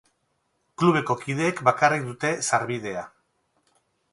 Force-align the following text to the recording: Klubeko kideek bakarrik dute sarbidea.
Klubeko 0.81 1.17
kideek 1.25 1.61
bakarrik 1.67 2.07
dute 2.09 2.33
sarbidea. 2.49 3.05